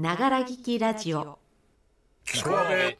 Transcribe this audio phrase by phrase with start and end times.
[0.00, 1.38] ながら聞きラジオ。
[2.24, 2.96] 聞こえ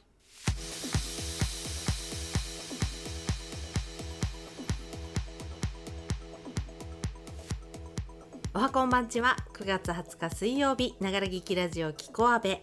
[8.52, 9.34] おはこんばんちは。
[9.54, 10.94] 9月20日水曜日。
[11.00, 12.62] ながら聞きラジオキコアベ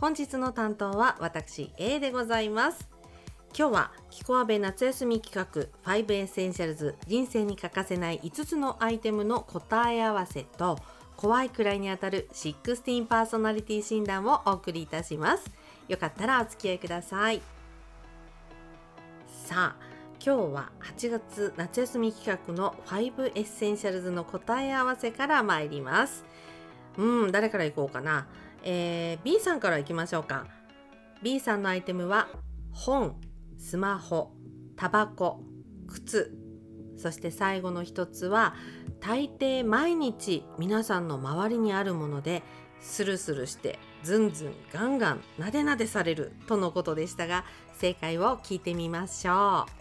[0.00, 2.88] 本日の担当は私 A でございます。
[3.56, 10.76] 今日はキコアベ夏休み企画5 Essentials 人生に欠かせない5つのアイテムの答え合わせと
[11.16, 15.50] 怖いくらいにあたる16パーソナリティ診断をお送りいたします。
[15.88, 17.40] よかったらお付き合いください。
[19.46, 19.86] さあ
[20.24, 26.24] 今日は8月夏休み企画の5 Essentials の答え合わせから参ります。
[26.98, 28.26] うん誰から行こうかな。
[28.62, 30.46] えー、B さんから行きましょうか。
[31.22, 32.28] B さんのアイテムは
[32.72, 33.16] 本
[33.56, 34.32] スマホ
[34.76, 35.40] タバコ
[35.86, 36.45] 靴。
[36.96, 38.54] そして最後の一つは
[39.00, 42.42] 大抵毎日皆さんの周りにあるもので
[42.80, 49.72] スルスルしてズンズンガンガンなでなでされるとのことでしたが正解を聞いてみましょう。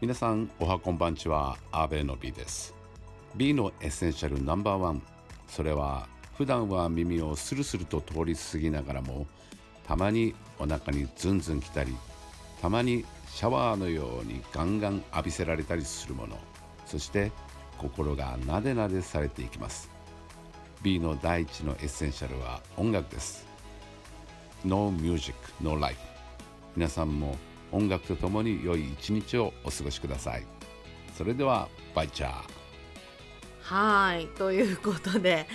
[0.00, 2.74] 皆さんおはこんばんちはアベの B です。
[3.36, 5.02] B の essential ナンバーワン。
[5.48, 9.26] それは普段は耳をスルスルと通り過ぎながらも
[9.86, 11.94] たまにお腹にズンズン来たり
[12.60, 13.04] たまに
[13.34, 16.38] シャワーのようにガンガン浴びせられたりするもの。
[16.84, 17.32] そして
[17.78, 19.90] 心がなでなでされていきます。
[20.82, 23.46] B の第一の essential は音楽です。
[24.66, 25.98] No music, no life
[26.76, 27.36] 皆さんも
[27.72, 30.46] 音楽とともに良い一日をお過ごしください。
[31.16, 32.32] それではバイチャー。
[33.62, 35.46] はいということで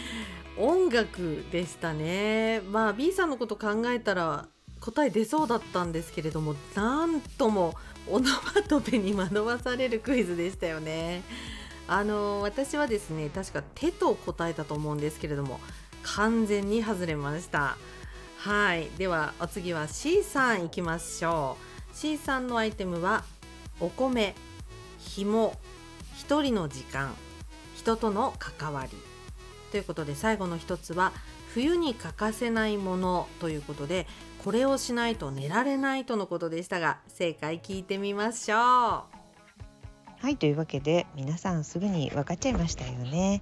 [0.58, 2.60] 音楽でしたね。
[2.62, 4.50] まあ B さんのこと考えたら
[4.82, 7.76] 答え出そうだったんですけれどもなんとも
[8.10, 11.24] オノマトペに惑わされるクイズでしたよね。
[11.90, 15.60] あの私はですね確か手と答えたと思うんですけれども
[16.04, 17.78] 完全に外れました。
[18.38, 18.90] はい。
[18.98, 21.58] ではお次は C さんいきましょ
[21.94, 21.96] う。
[21.96, 23.24] C さんのアイテムは
[23.80, 24.36] お米
[25.00, 25.58] 紐
[26.16, 27.16] 一人の時間
[27.76, 28.98] 人との関わり。
[29.72, 31.12] ということで最後の一つは
[31.54, 34.08] 冬に欠かせないものということで
[34.48, 38.60] これをしないと寝られないとのことでしたが正解聞いてみましょう。
[38.60, 39.04] は
[40.30, 43.42] いというわけで皆さんすぐに分かっちゃいましたよね。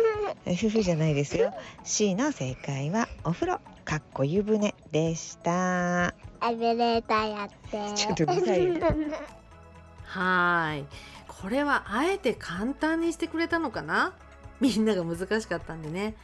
[0.48, 1.52] 夫婦じゃないですよ。
[1.84, 6.14] C の正解はお風呂かっこ湯船でした。
[6.42, 7.94] エレベーターやって。
[7.94, 8.74] ちょっとうるさいよ。
[10.04, 10.86] はい。
[11.28, 14.14] これはあえて簡単にしてくれたのかな？
[14.60, 16.14] みんなが難しかったんでね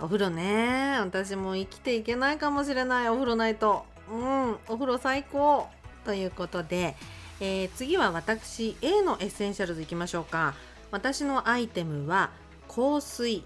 [0.00, 0.98] お風呂ね。
[1.00, 3.08] 私も生きていけないかもしれない。
[3.08, 3.86] お風呂ないと。
[4.10, 4.52] うん。
[4.68, 5.68] お風呂最高。
[6.04, 6.96] ということで、
[7.40, 10.54] えー次は私 A の essentials いきましょうか。
[10.90, 12.30] 私のアイテムは
[12.68, 13.42] 香水。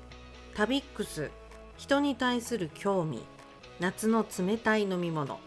[0.55, 1.31] タビックス。
[1.77, 3.22] 人に対する興味。
[3.78, 5.38] 夏の冷たい飲み物。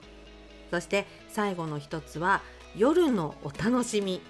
[0.71, 2.41] そして最後の一つは
[2.75, 4.21] 夜のお楽しみ。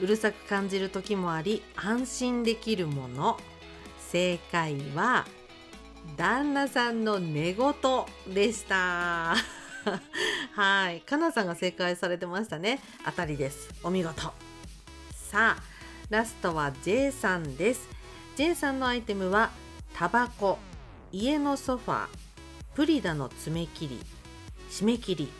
[0.00, 3.38] うるさく感じる時もあり安心できるもの。
[4.10, 5.26] 正解は
[6.16, 7.74] 旦那さんの寝言
[8.32, 9.36] でした。
[10.54, 11.00] はい。
[11.02, 12.80] かなさんが正解されてましたね。
[13.04, 13.68] 当たりです。
[13.82, 14.32] お見事。
[15.12, 15.62] さあ
[16.10, 17.88] ラストは J さんです。
[18.36, 19.50] J さんのアイテムは
[19.94, 20.58] タバコ
[21.12, 22.08] 家のソファー
[22.74, 24.00] プリダの爪切り
[24.70, 25.32] 締め切り。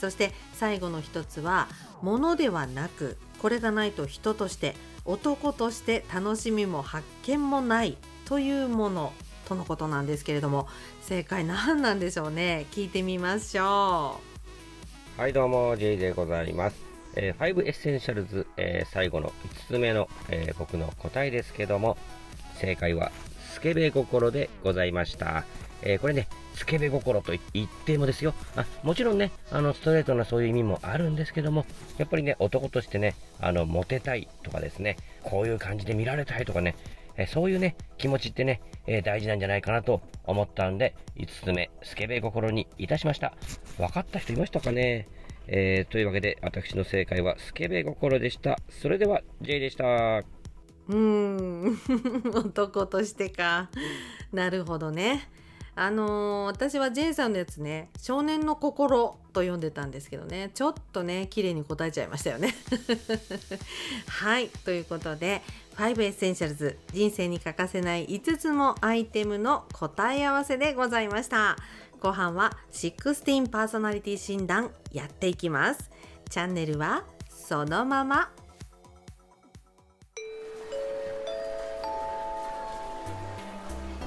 [0.00, 1.68] そして最後の一つは
[2.02, 4.74] 物ではなくこれがないと人として
[5.04, 9.12] 男として楽しみも発見もないというもの。
[9.48, 10.68] とのことなんですけれども
[11.02, 12.66] 正解何なんでしょうね？
[12.72, 14.20] 聞いてみましょ
[15.18, 16.76] うはい、どうも、J でございます。
[17.16, 19.28] えー、5 essentials、えー最後の
[19.68, 21.98] 5つ目の、えー僕の答えですけども、
[22.54, 23.12] 正解は、
[23.52, 25.44] スケベ心でございました。
[25.82, 28.32] えーこれね、スケベ心と言ってもですよ。
[28.56, 31.66] あ、もちろんね、あの、ストレートなそういう意味もあるんですけども、
[31.98, 36.74] やっぱりね、男としてね、あの、モテたいとかですね、こういう感じで見られたいとかね、
[37.16, 43.34] えーそういうね、気持ちってね、えー大事なんじゃないかなと思ったんで、5つ目、スケベ心にいたしました。
[43.78, 45.08] 分かった人いましたかね？
[45.48, 48.58] えー、というわけで、私の正解はスケベ心でした。
[48.70, 49.84] それでは、J でした。
[49.84, 50.24] う
[50.88, 51.78] うーん
[52.34, 53.70] 男としてか
[54.32, 55.28] なるほどね
[55.74, 62.54] あのー私は J さんのやつね「少年の心」と読んでたんですけどねちょっとね綺麗に答えちゃいましたよね。
[64.06, 65.42] はいということで
[65.76, 71.56] 5 essentials 人生に欠かせない5つのアイテムの答え合わせでございました。
[72.00, 75.90] 後半は16パーソナリティ診断やっていきます。
[76.28, 78.30] チャンネルはそのまま。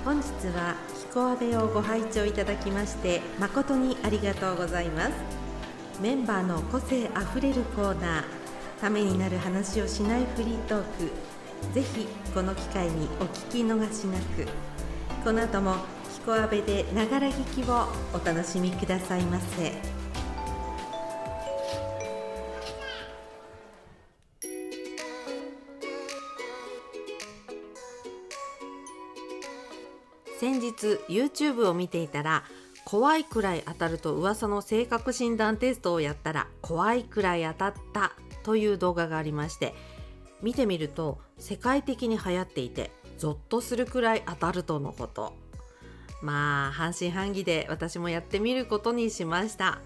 [0.03, 0.75] 本日は
[1.15, 5.11] こあべをご拝聴いただきまして誠にありがとうございます。
[6.01, 8.23] メンバーの個性あふれるコーナー
[8.81, 14.45] ためになる話をしないフリートークぜひこの機会にお聞き逃しなく
[15.23, 15.75] この後も
[16.13, 20.04] ひこあべでながら聞きをお楽しみくださいませ。
[30.39, 32.43] 先日 YouTube を見ていたら
[32.85, 38.11] 怖いくらい当たると噂の性格診断テストをやったら怖いくらい当たった
[38.43, 39.73] という動画がありまして
[40.41, 45.33] 見てみると世界的に流行っていてゾッとするくらい当たるとのこと。
[46.21, 49.79] まあ半信半疑で私もやってみることにしました。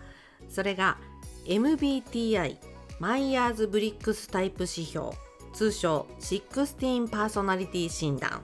[0.50, 0.98] それが
[1.46, 2.58] MBTI
[3.00, 5.12] マイヤーズブリックスタイプ指標
[5.54, 8.44] 通称16パーソナリティ診断。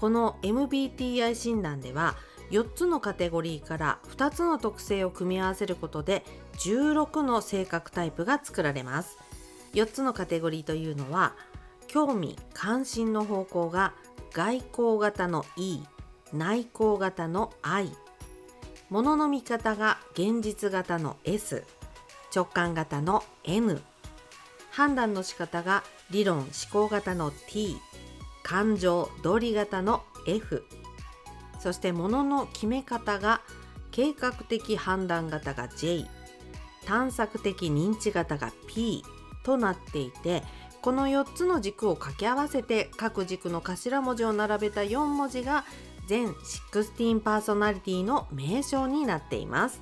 [0.00, 2.16] この MBTI 診断では
[2.50, 6.24] 4つのカテゴリーから2つの特性を組み合わせることで
[6.54, 9.18] 16の性格タイプが作られます。
[9.74, 11.34] 4つのカテゴリーというのは
[11.86, 13.92] 興味関心の方向が
[14.32, 15.80] 外交型の E
[16.32, 17.92] 内向型の I
[18.88, 21.62] 物の見方が現実型の S
[22.34, 23.82] 直感型の N
[24.70, 27.76] 判断の仕方が理論思考型の T
[28.50, 30.64] 感情道理型の F
[31.60, 33.42] そして物の決め方が
[33.92, 36.04] 計画的判断型が J
[36.84, 39.04] 探索的認知型が P
[39.44, 40.42] となっていて
[40.82, 45.64] この4つの軸を掛け合わせて各軸の頭文字を並べた4文字が
[46.08, 46.30] 全
[46.72, 49.80] 16パーソナリティの名称になっています。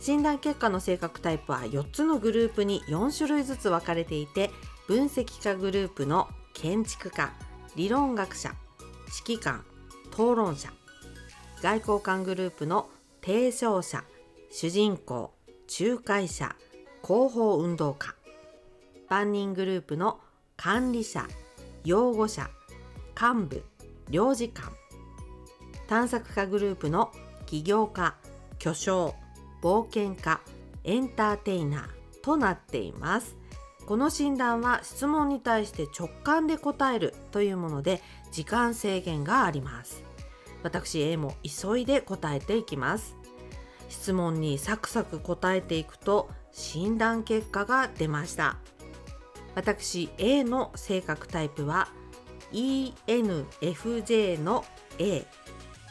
[0.00, 4.50] 診断結果の性格タイプは4つのグループに4種類ずつ分かれていて
[4.88, 7.32] 分析家グループの建築家
[7.76, 8.54] 理論学者
[9.24, 9.64] 指揮官
[10.10, 10.72] 討論者
[11.62, 12.88] 外交官グループの
[13.22, 14.02] 提唱者
[14.50, 15.32] 主人公
[15.68, 16.56] 仲介者
[17.02, 18.14] 広報運動家
[19.08, 20.18] 万人グループの
[20.56, 21.26] 管理者
[21.84, 22.50] 擁護者
[23.20, 23.64] 幹部
[24.08, 24.72] 領事官
[25.86, 27.12] 探索家グループの
[27.46, 28.16] 起業家
[28.58, 29.14] 巨匠
[29.62, 30.40] 冒険家
[30.84, 31.84] エンターテイナー
[32.22, 33.39] となっています。
[33.90, 38.00] この診断は質問に対して直感で答えるというもので
[38.30, 40.04] 時間制限があります。
[40.62, 43.16] 私 A も急いで答えていきます。
[43.88, 48.58] 質問にサクサク答えていくと診断結果が出ました。
[49.56, 51.88] 私 A の性格タイプは
[52.52, 54.64] ENFJ の
[55.00, 55.26] A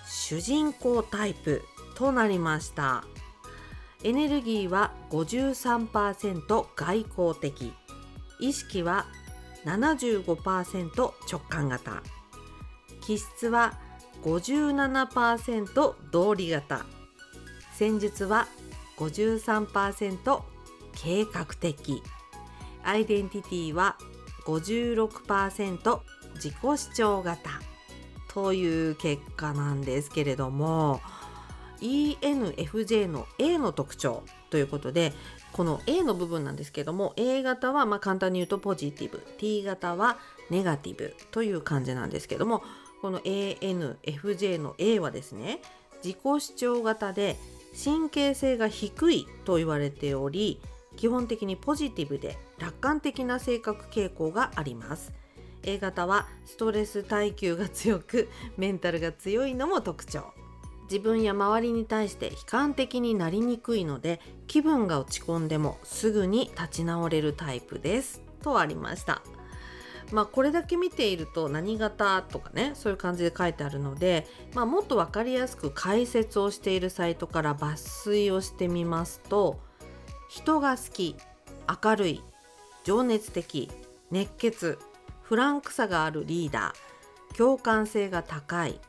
[0.08, 1.64] 主人公タイプ
[1.96, 3.04] となりました。
[4.06, 7.74] エネルギーは53%外交的。
[8.40, 9.06] 意識は
[9.66, 11.14] 75%直
[11.50, 12.02] 感型。
[13.02, 13.78] 気質は
[14.24, 16.86] 57%道理型。
[17.74, 18.48] 戦術は
[18.98, 20.42] 53%
[20.94, 22.02] 計画的。
[22.84, 23.98] アイデンティティは
[24.46, 26.00] 56%
[26.36, 27.70] 自己主張型。
[28.30, 31.02] という結果なんですけれども
[31.82, 35.14] ENFJ の A の特徴ということで
[35.52, 40.18] この A の部分なんですけども A 型はまあ簡単に言うとポジティブ T 型は
[40.50, 42.64] ネガティブという感じなんですけども
[43.02, 45.62] この ANFJ の A はですね
[46.04, 47.38] 自己主張型で
[47.84, 50.60] 神経性が低いと言われており
[50.96, 55.14] 基本的にポジティブで楽観的な性格傾向があります。
[55.64, 60.34] A 型はストレス耐久が強くメンタルが強いのも特徴。
[60.90, 68.22] 自分や周りに対して悲観的になりにくいので気分が落ち込んでもすぐに立ち直れるタイプです。
[68.42, 69.22] とありました。
[70.12, 79.60] まあこれだけ見ていると何型とかねそういう感じで書いてあるので、まあ、もっと分かりやすく解説をしているサイトから抜粋をしてみますと
[80.28, 81.16] 人が好き
[81.84, 82.24] 明るい
[82.84, 83.70] 情熱的
[84.10, 84.80] 熱血
[85.22, 88.80] フランクさがあるリーダー共感性が高い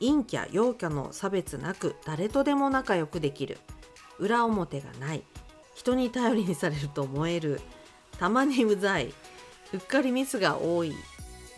[0.00, 3.58] 陰キャ陽キャの差別なく誰とでも仲良くできる。
[4.18, 5.22] 裏表がない。
[5.74, 7.60] 人に頼りにされると燃える。
[8.18, 9.12] たまにうざい
[9.72, 10.94] うっかりミスが多い。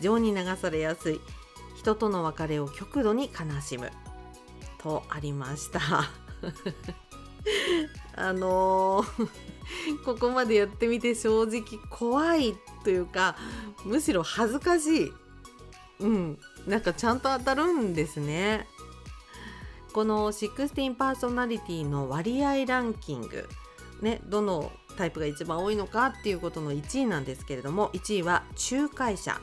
[0.01, 1.19] 情に流されやすい。
[1.77, 3.91] 人との別れを極度に悲しむ。
[4.79, 5.79] とありました。
[8.15, 9.29] あのー
[10.05, 13.35] ここまでやってみて正直怖いというか
[13.85, 15.13] むしろ恥ずかしい。
[15.99, 16.39] うん。
[16.67, 18.67] なんかちゃんと当たるんですね。
[19.93, 23.49] この16パーソナリティの割合ランキング
[24.01, 29.39] ねどのタイプが一番多いのかっていうことの1位なんですけれども1位は仲介者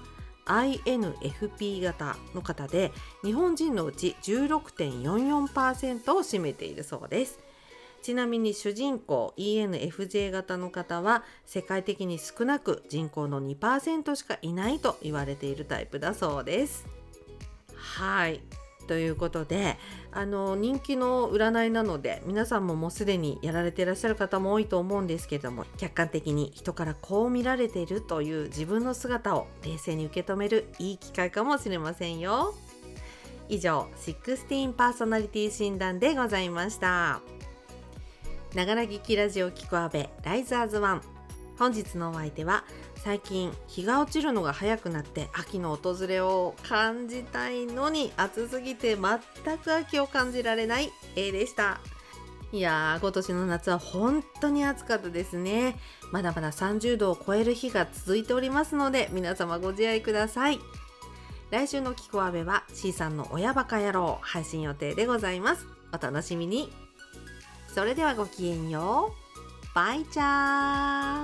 [0.46, 2.92] INFP 型の方で
[3.24, 7.40] 日本人のうち16.44%を占めているそうです。
[8.02, 16.86] ちなみに主人公 ENFJ 型の方は世界的に少なく人口の2%しかいないと言われているタイプだそうです。
[17.84, 18.40] はい。
[18.86, 19.78] ということで
[20.12, 32.54] あの人気の占いなので皆さんももうすでにやられていらっしゃる方も多いと思うんですけども客観的に人からこう見られているという自分の姿を冷静に受け止めるいい機会かもしれませんよ。
[33.48, 37.20] 以上16パーソナリティ診断でございました。
[38.54, 41.02] ながら聞きラジオキコアベライザーズワン。
[41.58, 42.64] 本日のお相手は
[43.04, 51.80] 最近日が落ちるのが早くなって秋の訪れを感じたいのに暑すぎて全く秋を感じられない A でした。
[52.50, 55.76] いやー今年の夏は本当に暑かったですね。
[56.12, 60.58] まだまだ30度を超える日が続いておりますので皆様ご自愛ください。
[61.50, 65.66] 来週のキコアベは C さんの親バカ野郎配信予定でございます。
[65.92, 66.72] お楽しみに。
[67.74, 69.74] それではごきげんよう。
[69.74, 71.23] バイチャ